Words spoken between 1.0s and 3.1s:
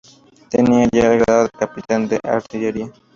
el grado de capitán de artillería.